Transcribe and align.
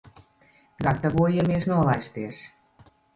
Gatavojamies 0.85 1.67
nolaisties. 1.73 2.41